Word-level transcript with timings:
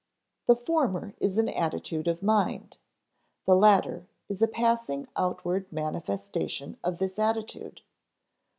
The 0.47 0.55
former 0.55 1.13
is 1.19 1.37
an 1.37 1.47
attitude 1.47 2.07
of 2.07 2.23
mind; 2.23 2.77
the 3.45 3.53
latter 3.55 4.07
is 4.29 4.41
a 4.41 4.47
passing 4.47 5.07
outward 5.15 5.71
manifestation 5.71 6.75
of 6.83 6.97
this 6.97 7.19
attitude. 7.19 7.81